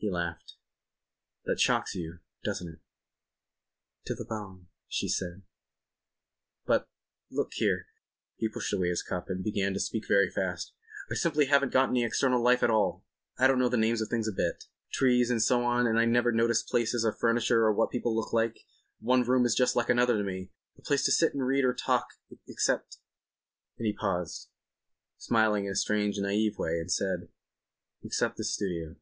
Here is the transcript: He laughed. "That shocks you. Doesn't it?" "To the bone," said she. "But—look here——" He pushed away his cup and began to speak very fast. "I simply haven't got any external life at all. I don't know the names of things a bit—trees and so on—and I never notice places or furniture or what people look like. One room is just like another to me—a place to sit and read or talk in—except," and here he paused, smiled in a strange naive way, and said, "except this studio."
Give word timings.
He 0.00 0.08
laughed. 0.12 0.54
"That 1.44 1.58
shocks 1.58 1.96
you. 1.96 2.20
Doesn't 2.44 2.68
it?" 2.68 2.78
"To 4.06 4.14
the 4.14 4.24
bone," 4.24 4.68
said 4.88 5.10
she. 5.10 5.42
"But—look 6.64 7.50
here——" 7.54 7.88
He 8.36 8.48
pushed 8.48 8.72
away 8.72 8.90
his 8.90 9.02
cup 9.02 9.28
and 9.28 9.42
began 9.42 9.72
to 9.74 9.80
speak 9.80 10.06
very 10.06 10.30
fast. 10.30 10.72
"I 11.10 11.14
simply 11.16 11.46
haven't 11.46 11.72
got 11.72 11.88
any 11.88 12.04
external 12.04 12.40
life 12.40 12.62
at 12.62 12.70
all. 12.70 13.04
I 13.40 13.48
don't 13.48 13.58
know 13.58 13.68
the 13.68 13.76
names 13.76 14.00
of 14.00 14.06
things 14.06 14.28
a 14.28 14.32
bit—trees 14.32 15.30
and 15.30 15.42
so 15.42 15.64
on—and 15.64 15.98
I 15.98 16.04
never 16.04 16.30
notice 16.30 16.62
places 16.62 17.04
or 17.04 17.10
furniture 17.12 17.64
or 17.64 17.72
what 17.74 17.90
people 17.90 18.14
look 18.14 18.32
like. 18.32 18.56
One 19.00 19.24
room 19.24 19.44
is 19.44 19.56
just 19.56 19.74
like 19.74 19.88
another 19.90 20.16
to 20.16 20.22
me—a 20.22 20.82
place 20.82 21.04
to 21.06 21.10
sit 21.12 21.34
and 21.34 21.44
read 21.44 21.64
or 21.64 21.74
talk 21.74 22.06
in—except," 22.30 22.98
and 23.78 23.84
here 23.84 23.94
he 23.94 23.98
paused, 23.98 24.48
smiled 25.16 25.56
in 25.58 25.66
a 25.66 25.74
strange 25.74 26.18
naive 26.18 26.56
way, 26.56 26.78
and 26.78 26.92
said, 26.92 27.30
"except 28.04 28.36
this 28.36 28.54
studio." 28.54 28.94